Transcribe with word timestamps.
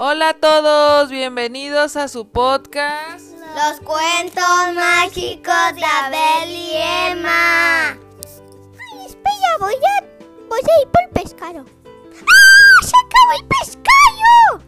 Hola 0.00 0.28
a 0.28 0.34
todos, 0.34 1.10
bienvenidos 1.10 1.96
a 1.96 2.06
su 2.06 2.28
podcast. 2.28 3.32
Los 3.56 3.80
cuentos 3.80 4.44
mágicos 4.72 5.74
de 5.74 5.84
Abel 5.84 6.50
y 6.50 6.70
Emma. 6.76 7.88
Ay, 7.88 9.06
espera, 9.06 9.56
voy 9.58 9.74
a, 9.74 10.04
voy 10.48 10.60
a 10.60 10.82
ir 10.82 10.88
por 10.88 11.02
el 11.02 11.10
pescado. 11.10 11.64
¡Ah! 11.64 12.86
¡Se 12.86 12.92
acabó 12.96 13.40
el 13.40 13.48
pescado! 13.48 14.62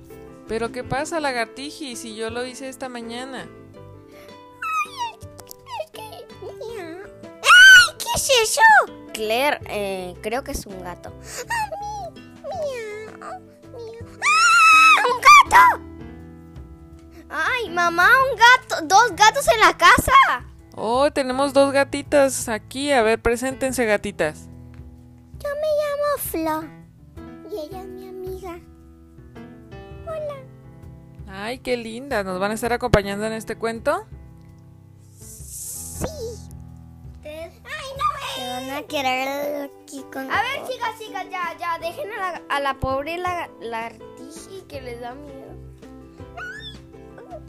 ¿Pero 0.48 0.72
qué 0.72 0.82
pasa, 0.82 1.20
lagartiji, 1.20 1.94
si 1.94 2.16
yo 2.16 2.30
lo 2.30 2.44
hice 2.44 2.68
esta 2.68 2.88
mañana? 2.88 3.48
Ay, 4.88 5.16
es 5.20 5.90
que... 5.92 6.00
¡Ay! 6.02 6.26
¿Qué 7.98 8.08
es 8.16 8.30
eso? 8.42 8.62
Claire, 9.12 9.60
eh, 9.68 10.16
creo 10.22 10.42
que 10.42 10.50
es 10.50 10.66
un 10.66 10.82
gato. 10.82 11.12
¡Ah, 11.48 11.69
gato! 15.50 15.90
Ay, 17.28 17.70
mamá, 17.70 18.08
un 18.30 18.36
gato, 18.36 18.86
dos 18.86 19.10
gatos 19.16 19.46
en 19.48 19.60
la 19.60 19.76
casa. 19.76 20.46
Oh, 20.74 21.10
tenemos 21.12 21.52
dos 21.52 21.72
gatitas 21.72 22.48
aquí. 22.48 22.90
A 22.90 23.02
ver, 23.02 23.20
preséntense, 23.20 23.84
gatitas. 23.84 24.48
Yo 25.38 25.48
me 25.54 25.68
llamo 25.80 26.62
Flo. 26.62 26.80
Y 27.50 27.60
ella 27.60 27.82
es 27.82 27.88
mi 27.88 28.08
amiga. 28.08 28.58
Hola. 30.06 30.36
Ay, 31.28 31.58
qué 31.58 31.76
linda. 31.76 32.24
¿Nos 32.24 32.40
van 32.40 32.50
a 32.50 32.54
estar 32.54 32.72
acompañando 32.72 33.26
en 33.26 33.32
este 33.32 33.56
cuento? 33.56 34.06
Sí. 35.20 36.06
Ustedes 37.12 37.52
Ay, 37.64 37.88
no 37.96 38.04
se 38.34 38.48
van 38.48 38.70
a 38.70 38.82
quedar 38.86 39.70
aquí 39.84 40.02
con... 40.12 40.30
A 40.30 40.42
ver, 40.42 40.66
chicas, 40.66 40.98
chicas, 40.98 41.26
ya, 41.30 41.56
ya, 41.58 41.78
dejen 41.78 42.10
a 42.12 42.32
la, 42.32 42.42
a 42.48 42.60
la 42.60 42.74
pobre 42.74 43.18
la, 43.18 43.48
lagartiji 43.60 44.62
que 44.68 44.80
les 44.80 45.00
da 45.00 45.14
miedo. 45.14 45.39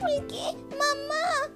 ¿Por 0.01 0.27
qué? 0.27 0.57
Mamá. 0.71 1.55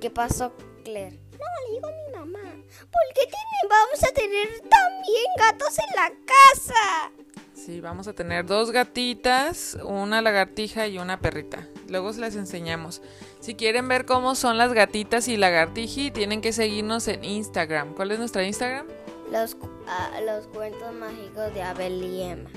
¿Qué 0.00 0.10
pasó, 0.10 0.52
Claire? 0.84 1.18
No, 1.32 1.38
le 1.66 1.74
digo 1.74 1.88
a 1.88 1.90
mi 1.92 2.16
mamá. 2.32 2.52
¿Por 2.68 3.14
qué 3.14 3.22
tiene- 3.26 3.68
vamos 3.68 4.04
a 4.04 4.12
tener 4.12 4.48
también 4.60 5.24
gatos 5.38 5.76
en 5.78 5.96
la 5.96 6.10
casa? 6.26 7.12
Sí, 7.54 7.80
vamos 7.80 8.06
a 8.08 8.12
tener 8.14 8.46
dos 8.46 8.70
gatitas, 8.70 9.76
una 9.84 10.22
lagartija 10.22 10.86
y 10.86 10.98
una 10.98 11.20
perrita. 11.20 11.66
Luego 11.88 12.12
se 12.12 12.20
las 12.20 12.36
enseñamos. 12.36 13.02
Si 13.40 13.54
quieren 13.56 13.88
ver 13.88 14.04
cómo 14.06 14.34
son 14.36 14.56
las 14.58 14.72
gatitas 14.72 15.26
y 15.28 15.36
lagartiji, 15.36 16.10
tienen 16.10 16.40
que 16.40 16.52
seguirnos 16.52 17.08
en 17.08 17.24
Instagram. 17.24 17.94
¿Cuál 17.94 18.12
es 18.12 18.18
nuestra 18.20 18.44
Instagram? 18.44 18.86
Los, 19.32 19.54
cu- 19.54 19.68
ah, 19.86 20.20
los 20.24 20.46
cuentos 20.46 20.94
mágicos 20.94 21.52
de 21.52 21.62
Abel 21.62 22.02
y 22.04 22.22
Emma. 22.22 22.50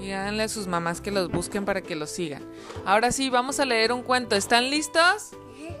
Díganle 0.00 0.44
a 0.44 0.48
sus 0.48 0.66
mamás 0.66 1.00
que 1.00 1.10
los 1.10 1.30
busquen 1.30 1.64
para 1.64 1.82
que 1.82 1.94
los 1.94 2.10
sigan. 2.10 2.42
Ahora 2.86 3.12
sí, 3.12 3.28
vamos 3.30 3.60
a 3.60 3.64
leer 3.64 3.92
un 3.92 4.02
cuento. 4.02 4.34
¿Están 4.34 4.70
listos? 4.70 5.32
¡Ay, 5.58 5.76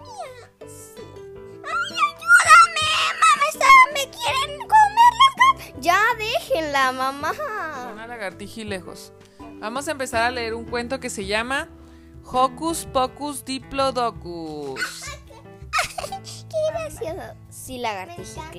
ayúdame! 2.06 2.88
¡Mamá, 3.20 3.42
está- 3.50 3.66
me 3.94 4.10
quieren 4.10 4.58
comer 4.60 5.12
las 5.20 5.34
gatas! 5.64 5.74
Ya, 5.80 6.00
déjenla, 6.18 6.92
mamá. 6.92 7.32
Una 7.92 8.06
lagartija 8.06 8.60
y 8.60 8.64
lejos. 8.64 9.12
Vamos 9.60 9.88
a 9.88 9.92
empezar 9.92 10.22
a 10.24 10.30
leer 10.30 10.54
un 10.54 10.64
cuento 10.64 11.00
que 11.00 11.10
se 11.10 11.26
llama 11.26 11.68
Hocus 12.24 12.86
Pocus 12.86 13.44
Diplodocus. 13.44 14.80
¡Qué 16.50 16.56
gracioso! 16.72 17.34
Sí, 17.48 17.78
lagartija, 17.78 18.50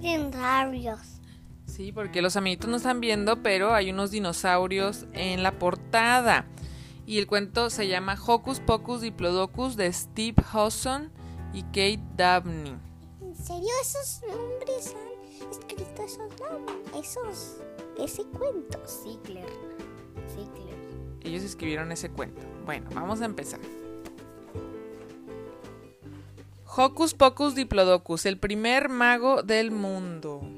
dinosaurios. 0.00 1.15
Sí, 1.76 1.92
porque 1.92 2.22
los 2.22 2.36
amiguitos 2.36 2.70
no 2.70 2.78
están 2.78 3.02
viendo, 3.02 3.42
pero 3.42 3.74
hay 3.74 3.90
unos 3.90 4.10
dinosaurios 4.10 5.04
en 5.12 5.42
la 5.42 5.58
portada. 5.58 6.46
Y 7.04 7.18
el 7.18 7.26
cuento 7.26 7.68
se 7.68 7.86
llama 7.86 8.16
Hocus 8.26 8.60
Pocus 8.60 9.02
Diplodocus 9.02 9.76
de 9.76 9.92
Steve 9.92 10.42
Hawson 10.50 11.12
y 11.52 11.64
Kate 11.64 12.00
Dabney. 12.16 12.78
¿En 13.20 13.34
serio 13.36 13.68
esos 13.82 14.22
nombres 14.26 14.94
han 14.94 15.50
escrito 15.50 16.02
esos 16.02 16.30
nombres? 16.40 16.78
Esos... 16.98 17.56
ese 17.98 18.24
cuento. 18.24 18.80
Sí, 18.86 19.18
Claire. 19.22 19.52
Sí, 20.28 20.48
Claire. 20.54 20.80
Ellos 21.24 21.42
escribieron 21.42 21.92
ese 21.92 22.08
cuento. 22.08 22.40
Bueno, 22.64 22.88
vamos 22.94 23.20
a 23.20 23.26
empezar. 23.26 23.60
Hocus 26.74 27.12
Pocus 27.12 27.54
Diplodocus, 27.54 28.24
el 28.24 28.38
primer 28.38 28.88
mago 28.88 29.42
del 29.42 29.72
mundo. 29.72 30.55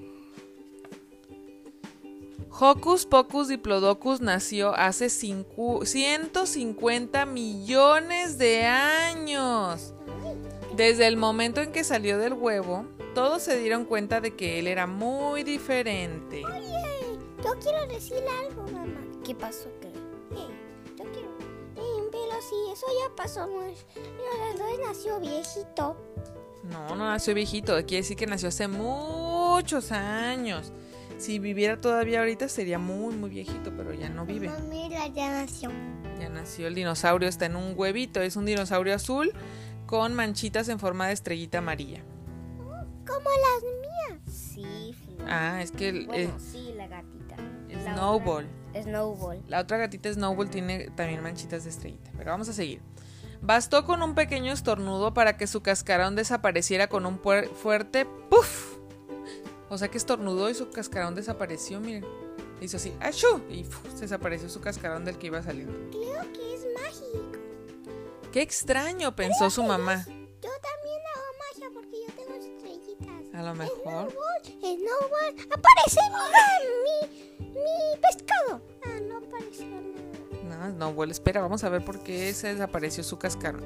Hocus 2.61 3.07
Pocus 3.07 3.47
Diplodocus 3.49 4.21
nació 4.21 4.75
hace 4.75 5.07
cincu- 5.07 5.85
150 5.85 7.25
millones 7.25 8.37
de 8.37 8.65
años. 8.65 9.95
Desde 10.75 11.07
el 11.07 11.17
momento 11.17 11.61
en 11.61 11.71
que 11.71 11.85
salió 11.85 12.19
del 12.19 12.33
huevo, 12.33 12.85
todos 13.15 13.43
se 13.43 13.59
dieron 13.59 13.85
cuenta 13.85 14.21
de 14.21 14.35
que 14.35 14.59
él 14.59 14.67
era 14.67 14.89
muy 14.89 15.45
diferente. 15.45 16.43
Oye, 16.45 17.19
yo 17.45 17.53
quiero 17.63 17.87
decirle 17.87 18.29
algo, 18.49 18.63
mamá. 18.73 19.05
¿Qué 19.25 19.35
pasó, 19.37 19.69
Claire? 19.81 19.99
Eh, 20.33 20.49
yo 20.97 21.05
quiero... 21.13 21.29
Eh, 21.77 22.09
pero 22.11 22.43
si 22.43 22.73
eso 22.73 22.87
ya 23.07 23.15
pasó, 23.15 23.47
no. 23.47 23.63
No, 24.59 24.85
nació 24.89 25.21
viejito. 25.21 25.97
No, 26.65 26.89
no 26.97 27.07
nació 27.07 27.35
viejito. 27.35 27.75
Quiere 27.87 28.03
decir 28.03 28.17
que 28.17 28.27
nació 28.27 28.49
hace 28.49 28.67
muchos 28.67 29.93
años. 29.93 30.73
Si 31.19 31.39
viviera 31.39 31.81
todavía 31.81 32.21
ahorita 32.21 32.49
sería 32.49 32.79
muy, 32.79 33.15
muy 33.15 33.29
viejito, 33.31 33.73
pero 33.77 33.93
ya 33.93 34.09
no 34.09 34.25
vive. 34.25 34.51
Mira, 34.71 35.07
ya 35.09 35.31
nació. 35.31 35.71
Ya 36.19 36.29
nació 36.29 36.69
el 36.69 36.75
dinosaurio, 36.75 37.29
está 37.29 37.47
en 37.47 37.57
un 37.57 37.75
huevito. 37.77 38.21
Es 38.23 38.37
un 38.37 38.45
dinosaurio 38.47 38.95
azul 38.95 39.33
con 39.87 40.15
manchitas 40.15 40.69
en 40.69 40.79
forma 40.79 41.09
de 41.09 41.15
estrellita 41.15 41.59
amarilla. 41.59 42.03
Como 43.07 43.29
las 43.31 44.17
mías. 44.17 44.21
Sí, 44.37 44.95
Flor. 44.95 45.29
Ah, 45.29 45.61
es 45.63 45.73
que 45.73 45.89
el, 45.89 46.07
Bueno, 46.07 46.31
eh, 46.37 46.41
sí, 46.41 46.73
la 46.77 46.87
gatita. 46.87 47.37
La 47.85 47.95
Snowball. 47.95 48.47
otra- 48.71 48.83
Snowball. 48.83 49.43
La 49.49 49.61
otra 49.61 49.79
gatita 49.79 50.13
Snowball 50.13 50.51
tiene 50.51 50.91
también 50.95 51.23
manchitas 51.23 51.65
de 51.65 51.71
estrellita. 51.71 52.11
Pero 52.17 52.31
vamos 52.31 52.49
a 52.49 52.53
seguir. 52.53 52.81
Bastó 53.41 53.85
con 53.85 54.03
un 54.03 54.15
pequeño 54.15 54.53
estornudo 54.53 55.15
para 55.15 55.37
que 55.37 55.47
su 55.47 55.63
cascarón 55.63 56.17
desapareciera 56.17 56.89
con 56.89 57.07
un 57.07 57.19
fuerte 57.21 58.05
¡puf! 58.31 58.78
O 59.71 59.77
sea 59.79 59.89
que 59.89 59.99
estornudó 59.99 60.49
y 60.49 60.55
su 60.55 60.71
cascarón 60.71 61.15
desapareció, 61.15 61.81
miren. 61.81 62.05
Hizo 62.61 62.77
así, 62.77 62.93
¡achú! 63.01 63.43
Y 63.49 63.65
desapareció 64.01 64.49
su 64.49 64.61
cascarón 64.61 65.05
del 65.05 65.19
que 65.19 65.29
iba 65.29 65.43
saliendo. 65.43 65.73
Creo 65.91 66.33
que 66.33 66.55
es 66.55 66.67
mágico. 66.75 67.39
¡Qué 68.33 68.43
extraño! 68.43 69.15
pensó 69.15 69.51
su 69.51 69.63
mamá. 69.63 70.05
Yo 70.07 70.51
también 70.61 71.01
hago 71.15 71.25
magia 71.39 71.71
porque 71.73 71.97
yo 72.07 72.13
tengo 72.15 72.35
estrellitas. 72.35 73.35
A 73.35 73.43
lo 73.43 73.55
mejor. 73.55 74.13
Snowball. 74.61 75.35
¡Mira! 75.35 76.39
Mi, 76.85 77.49
mi 77.49 78.01
pescado. 78.01 78.61
Ah, 78.85 79.01
no 79.03 79.19
apareció 79.19 79.67
nada. 79.67 80.08
No, 80.59 80.71
Snowball, 80.71 81.11
espera, 81.11 81.41
vamos 81.41 81.63
a 81.63 81.69
ver 81.69 81.85
por 81.85 82.01
qué 82.01 82.33
se 82.35 82.53
desapareció 82.53 83.05
su 83.05 83.19
cascarón. 83.19 83.65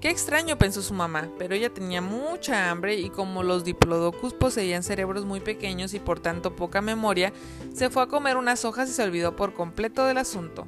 Qué 0.00 0.10
extraño, 0.10 0.58
pensó 0.58 0.82
su 0.82 0.92
mamá, 0.92 1.30
pero 1.38 1.54
ella 1.54 1.72
tenía 1.72 2.02
mucha 2.02 2.70
hambre 2.70 2.96
y 2.96 3.08
como 3.08 3.42
los 3.42 3.64
diplodocus 3.64 4.34
poseían 4.34 4.82
cerebros 4.82 5.24
muy 5.24 5.40
pequeños 5.40 5.94
y 5.94 6.00
por 6.00 6.20
tanto 6.20 6.56
poca 6.56 6.82
memoria, 6.82 7.32
se 7.72 7.88
fue 7.88 8.02
a 8.02 8.08
comer 8.08 8.36
unas 8.36 8.64
hojas 8.64 8.90
y 8.90 8.92
se 8.92 9.02
olvidó 9.02 9.36
por 9.36 9.54
completo 9.54 10.04
del 10.04 10.18
asunto. 10.18 10.66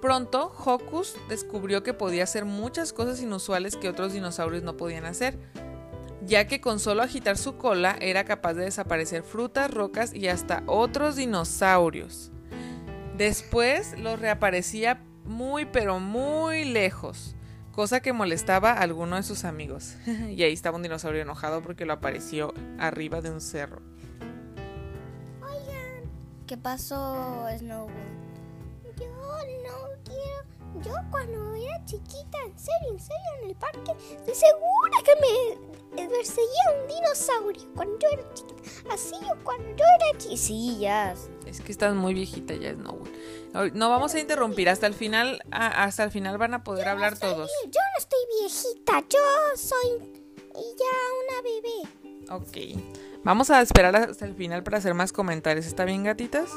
Pronto, 0.00 0.52
Hocus 0.64 1.16
descubrió 1.28 1.82
que 1.82 1.94
podía 1.94 2.24
hacer 2.24 2.46
muchas 2.46 2.92
cosas 2.92 3.20
inusuales 3.22 3.76
que 3.76 3.88
otros 3.88 4.12
dinosaurios 4.12 4.62
no 4.62 4.76
podían 4.76 5.04
hacer, 5.04 5.38
ya 6.22 6.46
que 6.46 6.60
con 6.60 6.80
solo 6.80 7.02
agitar 7.02 7.36
su 7.36 7.56
cola 7.58 7.96
era 8.00 8.24
capaz 8.24 8.54
de 8.54 8.64
desaparecer 8.64 9.22
frutas, 9.22 9.70
rocas 9.70 10.12
y 10.14 10.28
hasta 10.28 10.62
otros 10.66 11.16
dinosaurios. 11.16 12.32
Después 13.16 13.98
los 13.98 14.18
reaparecía 14.18 15.00
muy 15.24 15.64
pero 15.64 16.00
muy 16.00 16.64
lejos, 16.64 17.36
cosa 17.72 18.00
que 18.00 18.12
molestaba 18.12 18.72
a 18.72 18.80
alguno 18.80 19.16
de 19.16 19.22
sus 19.22 19.44
amigos. 19.44 19.96
y 20.06 20.42
ahí 20.42 20.52
estaba 20.52 20.76
un 20.76 20.82
dinosaurio 20.82 21.22
enojado 21.22 21.62
porque 21.62 21.84
lo 21.84 21.92
apareció 21.92 22.52
arriba 22.78 23.20
de 23.20 23.30
un 23.30 23.40
cerro. 23.40 23.80
¿Qué 26.46 26.58
pasó, 26.58 27.46
Snowball? 27.58 27.90
Yo 28.98 29.06
no 29.06 29.88
quiero. 30.04 30.84
Yo 30.84 30.92
cuando 31.10 31.54
era 31.54 31.82
chiquita, 31.86 32.38
en 32.44 32.58
serio, 32.58 32.90
en 32.90 33.00
serio, 33.00 33.30
en 33.40 33.48
el 33.48 33.56
parque, 33.56 33.92
estoy 34.14 34.34
segura 34.34 34.98
que 35.02 35.12
me 35.20 35.73
perseguía 35.96 36.64
un 36.80 36.88
dinosaurio 36.88 37.62
cuando 37.74 37.98
yo 37.98 38.08
era 38.12 38.34
chiquita. 38.34 38.62
Así 38.90 39.14
yo 39.20 39.34
cuando 39.42 39.68
yo 39.76 39.84
era 39.84 40.18
chiquita. 40.18 40.36
Sí, 40.40 40.78
ya. 40.80 41.14
Es 41.46 41.60
que 41.60 41.72
estás 41.72 41.94
muy 41.94 42.14
viejita 42.14 42.54
ya, 42.54 42.72
Snowball. 42.74 43.10
No 43.74 43.88
vamos 43.88 44.14
a 44.14 44.20
interrumpir, 44.20 44.68
hasta 44.68 44.86
el 44.86 44.94
final, 44.94 45.40
ah, 45.52 45.84
hasta 45.84 46.04
el 46.04 46.10
final 46.10 46.38
van 46.38 46.54
a 46.54 46.64
poder 46.64 46.88
hablar 46.88 47.18
todos. 47.18 47.50
Yo 47.66 47.80
no 47.80 47.98
estoy 47.98 48.18
viejita, 48.40 49.04
yo 49.08 49.20
soy 49.56 50.14
ya 50.54 50.94
una 51.22 51.42
bebé. 51.42 51.88
Ok. 52.30 52.80
Vamos 53.22 53.50
a 53.50 53.62
esperar 53.62 53.96
hasta 53.96 54.26
el 54.26 54.34
final 54.34 54.62
para 54.62 54.78
hacer 54.78 54.94
más 54.94 55.12
comentarios. 55.12 55.66
¿Está 55.66 55.84
bien, 55.84 56.04
gatitas? 56.04 56.50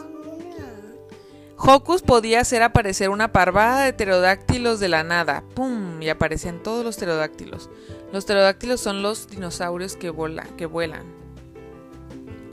Hocus 1.59 2.03
podía 2.03 2.41
hacer 2.41 2.61
aparecer 2.61 3.09
una 3.09 3.31
parvada 3.31 3.83
de 3.83 3.93
pterodáctilos 3.93 4.79
de 4.79 4.89
la 4.89 5.03
nada. 5.03 5.43
¡Pum! 5.55 6.01
Y 6.01 6.09
aparecían 6.09 6.61
todos 6.61 6.85
los 6.85 6.97
pterodáctilos. 6.97 7.69
Los 8.13 8.25
pterodáctilos 8.25 8.79
son 8.79 9.01
los 9.01 9.27
dinosaurios 9.27 9.95
que, 9.95 10.13
que 10.55 10.65
vuelan. 10.67 11.05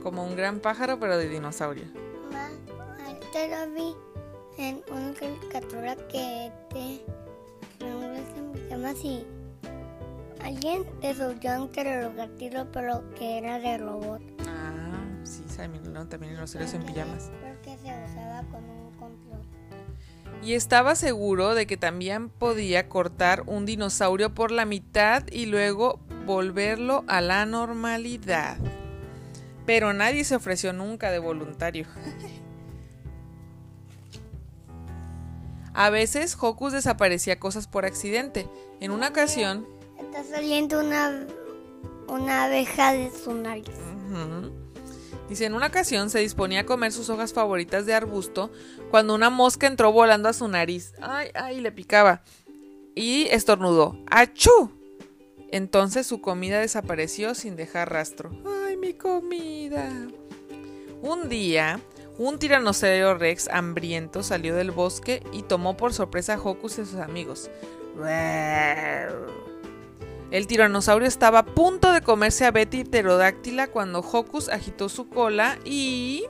Como 0.01 0.25
un 0.25 0.35
gran 0.35 0.59
pájaro, 0.59 0.99
pero 0.99 1.17
de 1.17 1.29
dinosaurio. 1.29 1.85
Ma, 2.31 2.49
te 3.31 3.47
lo 3.47 3.73
vi 3.73 3.95
en 4.57 4.83
una 4.91 5.13
caricatura 5.13 5.95
que 6.07 6.51
te 6.69 7.05
llama 8.69 8.89
así. 8.89 9.25
Alguien 10.43 10.83
desarrolló 11.01 11.63
un 11.63 11.69
pterodáctilo, 11.69 12.71
pero 12.71 13.03
que 13.15 13.37
era 13.37 13.59
de 13.59 13.77
robot. 13.77 14.21
Ah, 14.47 15.05
sí, 15.23 15.43
también 16.09 16.33
en 16.33 16.39
los 16.39 16.49
seres 16.49 16.73
en 16.73 16.83
pijamas. 16.83 17.31
Y 20.45 20.53
estaba 20.53 20.93
seguro 20.93 21.55
de 21.55 21.65
que 21.65 21.75
también 21.75 22.29
podía 22.29 22.87
cortar 22.87 23.41
un 23.47 23.65
dinosaurio 23.65 24.35
por 24.35 24.51
la 24.51 24.65
mitad 24.65 25.23
y 25.31 25.47
luego 25.47 25.99
volverlo 26.27 27.03
a 27.07 27.19
la 27.19 27.47
normalidad. 27.47 28.57
Pero 29.65 29.91
nadie 29.93 30.23
se 30.23 30.35
ofreció 30.35 30.71
nunca 30.71 31.09
de 31.09 31.17
voluntario. 31.17 31.87
A 35.73 35.89
veces 35.89 36.37
Hocus 36.39 36.73
desaparecía 36.73 37.39
cosas 37.39 37.67
por 37.67 37.85
accidente. 37.85 38.47
En 38.79 38.91
una 38.91 39.07
ocasión... 39.09 39.67
Está 39.99 40.23
saliendo 40.23 40.79
una, 40.79 41.25
una 42.07 42.45
abeja 42.45 42.93
de 42.93 43.11
su 43.11 43.33
nariz. 43.33 43.65
Dice, 45.29 45.45
en 45.45 45.55
una 45.55 45.67
ocasión 45.67 46.09
se 46.09 46.19
disponía 46.19 46.61
a 46.61 46.65
comer 46.65 46.91
sus 46.91 47.09
hojas 47.09 47.33
favoritas 47.33 47.85
de 47.85 47.93
arbusto 47.93 48.51
cuando 48.91 49.15
una 49.15 49.29
mosca 49.29 49.67
entró 49.67 49.91
volando 49.91 50.29
a 50.29 50.33
su 50.33 50.47
nariz. 50.47 50.93
Ay, 51.01 51.29
ay, 51.33 51.61
le 51.61 51.71
picaba. 51.71 52.21
Y 52.93 53.27
estornudó. 53.31 53.97
¡Achú! 54.09 54.71
Entonces 55.51 56.05
su 56.05 56.21
comida 56.21 56.59
desapareció 56.59 57.33
sin 57.33 57.55
dejar 57.55 57.91
rastro. 57.91 58.31
¡Ay, 58.67 58.77
mi 58.77 58.93
comida! 58.93 59.89
Un 61.01 61.29
día, 61.29 61.79
un 62.17 62.39
tiranosaurio 62.39 63.15
rex 63.15 63.47
hambriento 63.49 64.23
salió 64.23 64.55
del 64.55 64.71
bosque 64.71 65.23
y 65.33 65.43
tomó 65.43 65.75
por 65.75 65.93
sorpresa 65.93 66.35
a 66.35 66.41
Hocus 66.41 66.79
y 66.79 66.85
sus 66.85 66.95
amigos. 66.95 67.49
El 70.31 70.47
tiranosaurio 70.47 71.07
estaba 71.07 71.39
a 71.39 71.45
punto 71.45 71.91
de 71.91 72.01
comerse 72.01 72.45
a 72.45 72.51
Betty 72.51 72.83
pterodáctila 72.83 73.67
cuando 73.67 73.99
Hocus 73.99 74.49
agitó 74.49 74.89
su 74.89 75.07
cola 75.09 75.59
y 75.63 76.25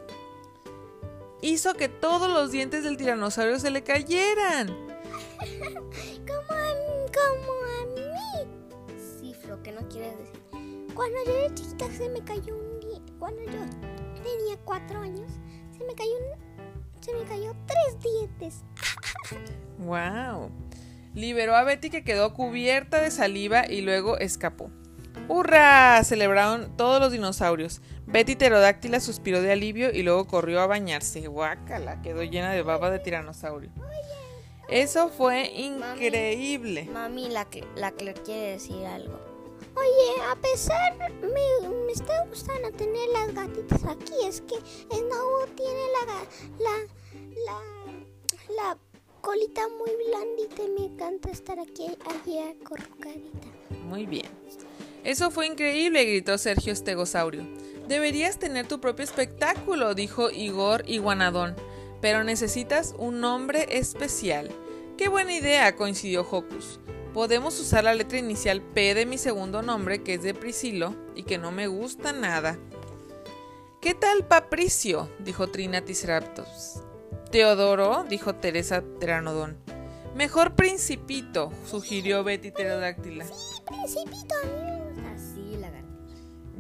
hizo 1.42 1.74
que 1.74 1.90
todos 1.90 2.30
los 2.30 2.52
dientes 2.52 2.84
del 2.84 2.98
tiranosaurio 2.98 3.60
se 3.60 3.72
le 3.72 3.84
cayeran. 3.84 4.68
como, 6.28 6.52
a, 6.52 6.72
como 7.14 7.54
a 7.64 7.86
mí. 7.96 8.98
Sí, 8.98 9.34
Flo, 9.34 9.62
¿qué 9.64 9.72
no 9.72 9.88
quiere 9.88 10.16
decir? 10.16 10.42
Cuando 10.94 11.18
yo 11.26 11.32
era 11.32 11.54
chiquita 11.54 11.92
se 11.92 12.10
me 12.10 12.24
cayó 12.24 12.56
un 12.56 12.80
diente. 12.80 13.14
Cuando 13.18 13.42
yo 13.44 13.60
tenía 14.24 14.58
cuatro 14.64 15.00
años 15.00 15.32
se 15.78 15.84
me 15.84 15.94
cayó 15.94 16.12
se 17.02 17.14
me 17.14 17.24
cayó 17.26 17.54
tres 17.68 18.00
dientes. 18.02 18.64
wow. 19.78 20.50
Liberó 21.16 21.56
a 21.56 21.64
Betty 21.64 21.90
que 21.90 22.04
quedó 22.04 22.34
cubierta 22.34 23.02
de 23.02 23.10
saliva 23.10 23.66
y 23.68 23.82
luego 23.82 24.18
escapó. 24.18 24.70
¡Hurra! 25.28 26.04
celebraron 26.04 26.76
todos 26.76 27.00
los 27.00 27.12
dinosaurios. 27.12 27.82
Betty 28.06 28.36
pterodáctila 28.36 29.00
suspiró 29.00 29.42
de 29.42 29.52
alivio 29.52 29.92
y 29.92 30.04
luego 30.04 30.28
corrió 30.28 30.62
a 30.62 30.68
bañarse. 30.68 31.26
Guácala, 31.28 32.02
quedó 32.02 32.22
llena 32.24 32.52
de 32.52 32.62
baba 32.62 32.92
de 32.92 33.00
tiranosaurio. 33.00 33.72
Eso 34.68 35.10
fue 35.10 35.48
increíble. 35.48 36.90
Mami, 36.92 37.30
la, 37.30 37.46
que, 37.46 37.64
la 37.76 37.92
que 37.92 38.14
quiere 38.14 38.52
decir 38.52 38.86
algo. 38.86 39.20
Oye, 39.76 40.22
a 40.32 40.36
pesar, 40.36 40.96
me, 41.22 41.70
me 41.86 41.92
está 41.92 42.26
gustando 42.26 42.72
tener 42.72 43.10
las 43.10 43.34
gatitas 43.34 43.84
aquí. 43.86 44.14
Es 44.26 44.42
que 44.42 44.56
Snow 44.56 45.48
tiene 45.56 45.82
la, 45.94 46.14
la, 46.60 46.78
la, 47.46 48.72
la 48.72 48.78
colita 49.26 49.62
muy 49.80 49.90
blandita 50.08 50.62
y 50.64 50.80
me 50.80 50.86
encanta 50.94 51.32
estar 51.32 51.60
aquí, 51.60 51.88
allí 52.06 52.38
acorrucadita. 52.38 53.48
Muy 53.88 54.06
bien. 54.06 54.28
Eso 55.04 55.32
fue 55.32 55.48
increíble, 55.48 56.06
gritó 56.06 56.38
Sergio 56.38 56.72
Estegosaurio. 56.72 57.44
Deberías 57.88 58.38
tener 58.38 58.68
tu 58.68 58.80
propio 58.80 59.04
espectáculo, 59.04 59.96
dijo 59.96 60.30
Igor 60.30 60.84
Iguanadón. 60.88 61.56
Pero 62.02 62.24
necesitas 62.24 62.94
un 63.00 63.20
nombre 63.20 63.66
especial. 63.72 64.52
Qué 64.96 65.10
buena 65.10 65.34
idea, 65.34 65.76
coincidió 65.76 66.22
Hocus 66.22 66.80
podemos 67.16 67.58
usar 67.62 67.86
la 67.86 67.94
letra 67.94 68.18
inicial 68.18 68.62
P 68.62 68.94
de 68.94 69.06
mi 69.06 69.18
segundo 69.18 69.62
nombre, 69.62 70.04
que 70.04 70.16
es 70.16 70.22
de 70.22 70.34
Priscilo, 70.34 70.94
y 71.16 71.24
que 71.24 71.38
no 71.38 71.50
me 71.50 71.68
gusta 71.68 72.12
nada. 72.12 72.60
¿Qué 73.80 73.94
tal 73.94 74.28
Papricio? 74.28 75.10
dijo 75.20 75.48
Trina 75.48 75.80
Triceratops. 75.80 76.82
Teodoro, 77.32 78.06
dijo 78.08 78.36
Teresa 78.36 78.82
Pteranodón. 78.82 79.58
Mejor 80.16 80.56
Principito, 80.56 81.52
sugirió 81.70 82.24
Betty 82.24 82.52
Pterodáctila. 82.52 83.26
Sí, 83.26 83.62
Principito, 83.66 84.36
Así, 85.14 85.58
lagartija. 85.58 85.86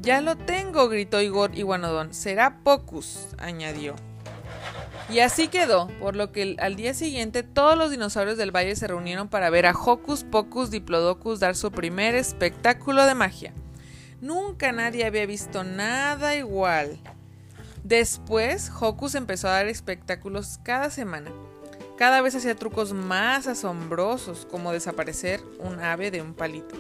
Ya 0.01 0.21
lo 0.21 0.35
tengo, 0.35 0.89
gritó 0.89 1.21
Igor 1.21 1.57
Iguanodón. 1.57 2.13
Será 2.13 2.63
Pocus, 2.63 3.27
añadió. 3.37 3.95
Y 5.07 5.19
así 5.19 5.47
quedó, 5.47 5.87
por 5.99 6.15
lo 6.15 6.31
que 6.31 6.55
al 6.59 6.75
día 6.75 6.93
siguiente 6.93 7.43
todos 7.43 7.77
los 7.77 7.91
dinosaurios 7.91 8.37
del 8.37 8.55
valle 8.55 8.75
se 8.75 8.87
reunieron 8.87 9.29
para 9.29 9.49
ver 9.51 9.67
a 9.67 9.73
Hocus 9.73 10.23
Pocus 10.23 10.71
Diplodocus 10.71 11.39
dar 11.39 11.55
su 11.55 11.71
primer 11.71 12.15
espectáculo 12.15 13.05
de 13.05 13.13
magia. 13.13 13.53
Nunca 14.19 14.71
nadie 14.71 15.05
había 15.05 15.27
visto 15.27 15.63
nada 15.63 16.35
igual. 16.35 16.99
Después, 17.85 18.71
Hocus 18.81 19.13
empezó 19.13 19.47
a 19.47 19.51
dar 19.51 19.67
espectáculos 19.67 20.59
cada 20.63 20.89
semana. 20.89 21.31
Cada 21.99 22.19
vez 22.21 22.33
hacía 22.33 22.55
trucos 22.55 22.93
más 22.93 23.45
asombrosos, 23.45 24.47
como 24.49 24.71
desaparecer 24.71 25.39
un 25.59 25.79
ave 25.79 26.09
de 26.09 26.23
un 26.23 26.33
palito. 26.33 26.75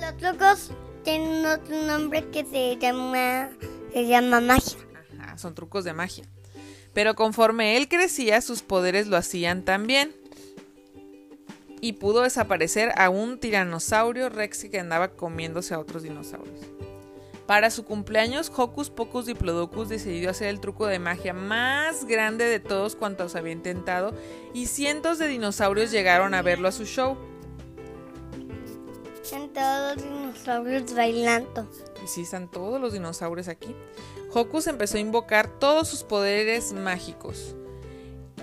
Los 0.00 0.16
trucos 0.18 0.70
tienen 1.02 1.44
otro 1.44 1.82
nombre 1.82 2.24
que 2.30 2.44
se 2.44 2.76
llama, 2.76 3.50
se 3.92 4.06
llama 4.06 4.40
magia. 4.40 4.78
Ajá, 5.18 5.36
son 5.36 5.56
trucos 5.56 5.82
de 5.82 5.92
magia. 5.94 6.24
Pero 6.94 7.16
conforme 7.16 7.76
él 7.76 7.88
crecía, 7.88 8.40
sus 8.40 8.62
poderes 8.62 9.08
lo 9.08 9.16
hacían 9.16 9.64
también. 9.64 10.14
Y 11.80 11.94
pudo 11.94 12.22
desaparecer 12.22 12.92
a 12.96 13.10
un 13.10 13.40
tiranosaurio 13.40 14.28
rex 14.28 14.64
que 14.70 14.78
andaba 14.78 15.08
comiéndose 15.08 15.74
a 15.74 15.80
otros 15.80 16.04
dinosaurios. 16.04 16.77
Para 17.48 17.70
su 17.70 17.86
cumpleaños, 17.86 18.52
Hocus 18.54 18.90
Pocus 18.90 19.24
Diplodocus 19.24 19.88
decidió 19.88 20.28
hacer 20.28 20.48
el 20.48 20.60
truco 20.60 20.86
de 20.86 20.98
magia 20.98 21.32
más 21.32 22.04
grande 22.04 22.44
de 22.44 22.60
todos 22.60 22.94
cuantos 22.94 23.36
había 23.36 23.54
intentado 23.54 24.12
y 24.52 24.66
cientos 24.66 25.18
de 25.18 25.28
dinosaurios 25.28 25.90
llegaron 25.90 26.34
a 26.34 26.42
verlo 26.42 26.68
a 26.68 26.72
su 26.72 26.84
show. 26.84 27.16
Están 29.22 29.48
todos 29.54 29.96
los 29.96 30.04
dinosaurios 30.04 30.94
bailando. 30.94 31.66
Y 32.04 32.06
sí, 32.06 32.20
están 32.20 32.50
todos 32.50 32.78
los 32.78 32.92
dinosaurios 32.92 33.48
aquí. 33.48 33.74
Hocus 34.34 34.66
empezó 34.66 34.98
a 34.98 35.00
invocar 35.00 35.48
todos 35.58 35.88
sus 35.88 36.02
poderes 36.02 36.74
mágicos. 36.74 37.56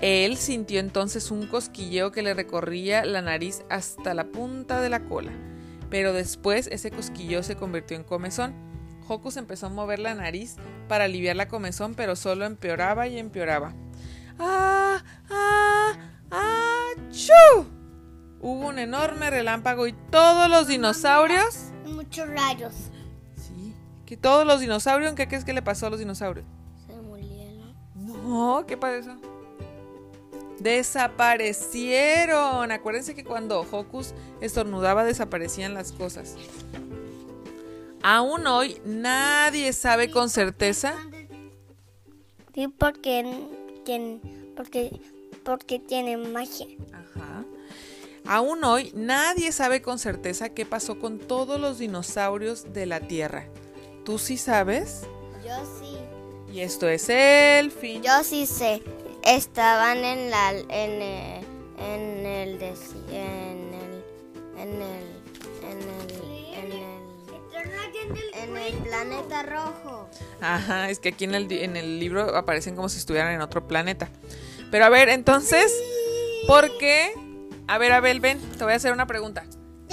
Él 0.00 0.36
sintió 0.36 0.80
entonces 0.80 1.30
un 1.30 1.46
cosquilleo 1.46 2.10
que 2.10 2.22
le 2.22 2.34
recorría 2.34 3.04
la 3.04 3.22
nariz 3.22 3.62
hasta 3.68 4.14
la 4.14 4.24
punta 4.32 4.80
de 4.80 4.90
la 4.90 5.04
cola, 5.04 5.30
pero 5.90 6.12
después 6.12 6.66
ese 6.72 6.90
cosquilleo 6.90 7.44
se 7.44 7.54
convirtió 7.54 7.96
en 7.96 8.02
comezón. 8.02 8.66
Hocus 9.08 9.36
empezó 9.36 9.66
a 9.66 9.70
mover 9.70 9.98
la 9.98 10.14
nariz 10.14 10.56
para 10.88 11.04
aliviar 11.04 11.36
la 11.36 11.48
comezón, 11.48 11.94
pero 11.94 12.16
solo 12.16 12.44
empeoraba 12.44 13.06
y 13.06 13.18
empeoraba. 13.18 13.72
¡Ah! 14.38 15.02
¡Ah! 15.30 15.92
¡Ah! 16.30 16.88
¡Chu! 17.10 17.32
Hubo 18.40 18.68
un 18.68 18.78
enorme 18.78 19.30
relámpago 19.30 19.86
y 19.86 19.94
todos 20.10 20.50
los 20.50 20.66
dinosaurios. 20.66 21.70
Muchos 21.86 22.28
rayos. 22.28 22.74
Que 24.04 24.16
todos 24.16 24.46
los 24.46 24.60
dinosaurios, 24.60 25.14
¿qué 25.14 25.26
crees 25.26 25.44
que 25.44 25.52
le 25.52 25.62
pasó 25.62 25.88
a 25.88 25.90
los 25.90 25.98
dinosaurios? 25.98 26.46
Se 26.86 26.94
murieron. 26.94 27.74
No, 27.94 28.64
¿qué 28.66 28.76
pasó? 28.76 29.16
Desaparecieron. 30.60 32.70
Acuérdense 32.70 33.16
que 33.16 33.24
cuando 33.24 33.60
Hocus 33.60 34.14
estornudaba 34.40 35.02
desaparecían 35.04 35.74
las 35.74 35.90
cosas. 35.90 36.36
Aún 38.08 38.46
hoy 38.46 38.80
nadie 38.84 39.72
sabe 39.72 40.12
con 40.12 40.30
certeza. 40.30 40.94
Sí, 42.54 42.68
porque, 42.68 43.24
porque, 44.56 45.00
porque 45.42 45.80
tiene 45.80 46.16
magia. 46.16 46.68
Ajá. 46.92 47.44
Aún 48.24 48.62
hoy 48.62 48.92
nadie 48.94 49.50
sabe 49.50 49.82
con 49.82 49.98
certeza 49.98 50.50
qué 50.50 50.64
pasó 50.64 51.00
con 51.00 51.18
todos 51.18 51.60
los 51.60 51.80
dinosaurios 51.80 52.72
de 52.72 52.86
la 52.86 53.00
Tierra. 53.00 53.48
¿Tú 54.04 54.20
sí 54.20 54.36
sabes? 54.36 55.02
Yo 55.44 55.56
sí. 55.80 55.96
Y 56.54 56.60
esto 56.60 56.88
es 56.88 57.08
el 57.08 57.72
fin. 57.72 58.04
Yo 58.04 58.22
sí 58.22 58.46
sé. 58.46 58.84
estaban 59.24 60.04
en 60.04 60.30
la 60.30 60.52
en, 60.52 61.02
eh, 61.02 61.40
en 61.76 62.24
el 62.24 62.62
en 62.62 63.74
el 63.74 64.04
en 64.58 64.80
el 64.80 65.15
en 68.56 68.74
el 68.74 68.74
planeta 68.82 69.42
rojo. 69.42 70.08
Ajá, 70.40 70.90
es 70.90 70.98
que 70.98 71.10
aquí 71.10 71.24
en 71.24 71.34
el, 71.34 71.50
en 71.50 71.76
el 71.76 72.00
libro 72.00 72.36
aparecen 72.36 72.76
como 72.76 72.88
si 72.88 72.98
estuvieran 72.98 73.32
en 73.32 73.40
otro 73.40 73.66
planeta. 73.66 74.08
Pero 74.70 74.84
a 74.84 74.88
ver, 74.88 75.08
entonces, 75.08 75.72
¿por 76.46 76.76
qué? 76.78 77.12
A 77.68 77.78
ver, 77.78 77.92
Abel, 77.92 78.20
ven, 78.20 78.40
te 78.52 78.64
voy 78.64 78.72
a 78.72 78.76
hacer 78.76 78.92
una 78.92 79.06
pregunta. 79.06 79.44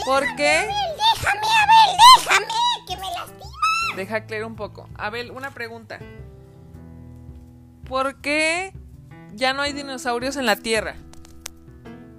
¿Por 0.06 0.24
qué? 0.36 0.68
Déjame, 0.68 1.48
Abel, 1.62 1.98
déjame, 2.18 2.46
que 2.88 2.96
me 2.98 3.12
lastima. 3.14 3.96
Deja 3.96 4.16
aclarar 4.18 4.46
un 4.46 4.56
poco. 4.56 4.90
Abel, 4.96 5.32
una 5.32 5.52
pregunta. 5.52 6.00
¿Por 7.88 8.22
qué 8.22 8.74
ya 9.34 9.54
no 9.54 9.62
hay 9.62 9.74
dinosaurios 9.74 10.36
en 10.36 10.46
la 10.46 10.56
Tierra? 10.56 10.96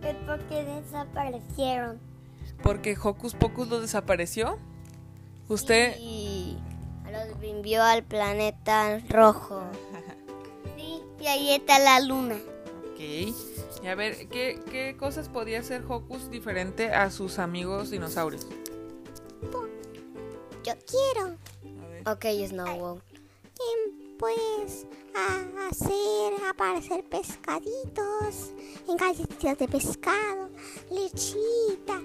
Es 0.02 0.16
porque 0.26 0.64
desaparecieron. 0.64 2.00
¿Porque 2.62 2.96
Hocus 3.00 3.34
Pocus 3.34 3.68
los 3.68 3.82
desapareció? 3.82 4.58
¿Usted? 5.48 5.96
Y 6.00 6.56
los 7.12 7.42
envió 7.42 7.82
al 7.82 8.02
planeta 8.02 9.00
rojo. 9.08 9.62
Sí, 10.76 11.02
y 11.20 11.26
ahí 11.26 11.52
está 11.52 11.78
la 11.78 12.00
luna. 12.00 12.36
Ok. 12.92 13.00
Y 13.00 13.86
a 13.86 13.94
ver, 13.94 14.28
¿qué, 14.28 14.60
qué 14.70 14.96
cosas 14.96 15.28
podía 15.28 15.60
hacer 15.60 15.84
Hocus 15.88 16.30
diferente 16.30 16.92
a 16.92 17.10
sus 17.10 17.38
amigos 17.38 17.90
dinosaurios? 17.90 18.46
Yo 20.64 20.72
quiero. 20.86 21.36
Ok, 22.06 22.24
Snowball. 22.48 23.02
pues, 24.18 24.86
a 25.14 25.68
hacer 25.68 26.32
aparecer 26.48 27.04
pescaditos 27.04 28.52
en 28.88 28.96
galletitas 28.96 29.58
de 29.58 29.68
pescado, 29.68 30.48
lechita. 30.90 32.00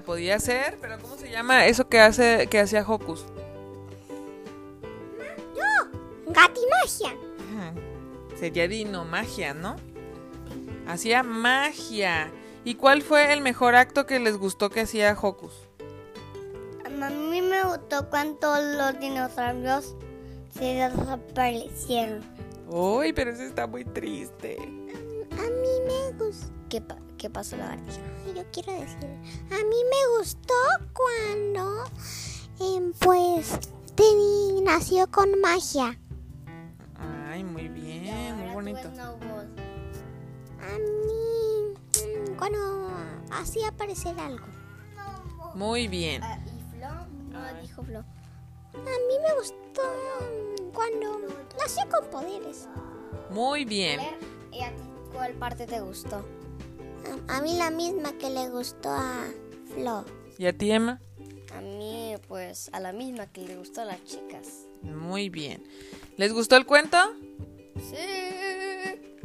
Podía 0.00 0.38
ser, 0.40 0.78
pero 0.80 0.98
¿cómo 1.00 1.16
se 1.16 1.30
llama 1.30 1.66
eso 1.66 1.88
que 1.88 2.00
hace 2.00 2.46
que 2.48 2.60
hacía 2.60 2.84
Hocus? 2.86 3.24
Gatimagia. 6.26 7.10
Ajá. 7.10 7.72
Sería 8.38 8.68
dinomagia, 8.68 9.54
¿no? 9.54 9.76
Hacía 10.86 11.22
magia. 11.22 12.30
¿Y 12.64 12.74
cuál 12.76 13.02
fue 13.02 13.32
el 13.32 13.40
mejor 13.40 13.74
acto 13.74 14.06
que 14.06 14.18
les 14.18 14.36
gustó 14.38 14.70
que 14.70 14.80
hacía 14.82 15.16
Hocus? 15.20 15.52
A 17.02 17.10
mí 17.10 17.42
me 17.42 17.64
gustó 17.64 18.08
cuando 18.08 18.54
los 18.60 18.98
dinosaurios 19.00 19.96
se 20.56 20.64
desaparecieron. 20.64 22.20
Uy, 22.68 23.12
pero 23.12 23.32
eso 23.32 23.42
está 23.42 23.66
muy 23.66 23.84
triste. 23.84 24.56
A 25.32 25.42
mí 25.42 25.68
me 25.86 26.24
gustó. 26.24 26.46
¿Qué, 26.68 26.80
pa- 26.80 26.96
qué 27.22 27.30
pasó, 27.30 27.56
la 27.56 27.68
lagartija? 27.68 28.00
Yo 28.34 28.42
quiero 28.52 28.72
decir, 28.72 29.08
a 29.52 29.64
mí 29.64 29.76
me 29.92 30.18
gustó 30.18 30.54
cuando, 30.92 31.84
em, 32.58 32.92
pues, 32.94 33.60
Teddy 33.94 34.60
nació 34.62 35.08
con 35.08 35.40
magia. 35.40 35.96
Ay, 37.30 37.44
muy 37.44 37.68
bien, 37.68 38.38
muy 38.38 38.54
bonito. 38.54 38.88
A 38.88 40.78
mí, 40.78 41.74
mm, 41.94 42.36
cuando 42.36 42.90
hacía 43.30 43.68
aparecer 43.68 44.18
algo. 44.18 44.46
Muy 45.54 45.86
bien. 45.86 46.22
¿Y 46.24 46.76
Flo? 46.76 46.88
No, 47.30 47.60
dijo 47.60 47.84
Flo. 47.84 48.00
A 48.00 48.96
mí 49.08 49.14
me 49.22 49.34
gustó 49.36 49.82
mm, 50.22 50.72
cuando 50.74 51.20
nació 51.56 51.88
con 51.88 52.10
poderes. 52.10 52.68
Muy 53.30 53.64
bien. 53.64 54.00
¿Y 54.50 54.60
a 54.62 54.74
ti 54.74 54.82
cuál 55.12 55.34
parte 55.34 55.66
te 55.68 55.80
gustó? 55.80 56.24
A, 57.28 57.40
mí 57.40 57.56
la 57.56 57.70
misma 57.70 58.12
que 58.18 58.30
le 58.30 58.48
gustó 58.48 58.90
a 58.90 59.26
Flo. 59.74 60.04
¿Y 60.38 60.46
a 60.46 60.56
ti, 60.56 60.70
Emma? 60.70 61.00
A 61.56 61.60
mí, 61.60 62.14
pues, 62.28 62.70
a 62.72 62.80
la 62.80 62.92
misma 62.92 63.26
que 63.26 63.42
le 63.42 63.56
gustó 63.56 63.82
a 63.82 63.84
las 63.84 64.02
chicas. 64.04 64.66
Muy 64.82 65.28
bien. 65.28 65.62
¿Les 66.16 66.32
gustó 66.32 66.56
el 66.56 66.66
cuento? 66.66 66.96
Sí. 67.76 67.96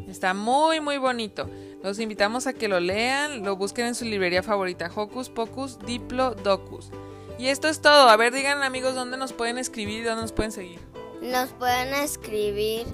Está 0.08 0.34
muy, 0.34 0.80
muy 0.80 0.98
bonito. 0.98 1.50
Los 1.84 2.00
invitamos 2.00 2.48
a 2.48 2.54
que 2.54 2.68
lo 2.68 2.80
lean, 2.80 3.44
lo 3.44 3.56
busquen 3.56 3.88
en 3.88 3.96
su 3.96 4.06
librería 4.06 4.44
favorita, 4.44 4.92
Hocus 4.94 5.30
Pocus 5.30 5.80
Diplodocus. 5.80 6.92
Y 7.38 7.48
esto 7.48 7.68
es 7.68 7.82
todo. 7.82 8.10
A 8.10 8.18
ver, 8.18 8.34
digan 8.34 8.64
amigos 8.64 8.96
dónde 8.96 9.18
nos 9.18 9.34
pueden 9.34 9.58
escribir 9.58 10.02
y 10.02 10.04
dónde 10.04 10.24
nos 10.24 10.32
pueden 10.32 10.52
seguir. 10.52 10.80
Nos 11.22 11.50
pueden 11.50 11.94
escribir 11.94 12.86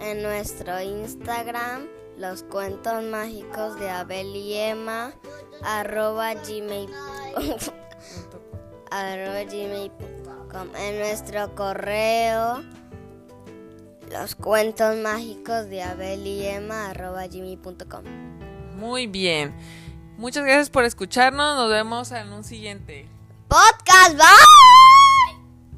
en 0.00 0.22
nuestro 0.22 0.80
Instagram 0.80 1.88
los 2.18 2.42
cuentos 2.42 3.02
mágicos 3.04 3.78
de 3.78 3.88
Abel 3.90 4.34
y 4.34 4.54
Emma 4.54 5.12
arroba 5.62 6.34
gmail 6.34 6.90
arroba 8.90 9.42
gmail.com 9.44 10.76
en 10.76 10.98
nuestro 10.98 11.54
correo 11.54 12.62
los 14.10 14.34
cuentos 14.34 14.96
mágicos 14.96 15.68
de 15.68 15.82
Abel 15.82 16.26
y 16.26 16.46
Emma 16.46 16.90
arroba 16.90 17.26
gmail.com 17.26 18.04
Muy 18.76 19.06
bien. 19.06 19.54
Muchas 20.16 20.44
gracias 20.44 20.70
por 20.70 20.84
escucharnos. 20.84 21.56
Nos 21.56 21.70
vemos 21.70 22.10
en 22.10 22.32
un 22.32 22.42
siguiente. 22.42 23.06
podcast 23.48 24.16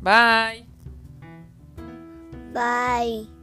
bye 0.00 0.64
Bye. 0.64 0.66
Bye. 2.54 3.39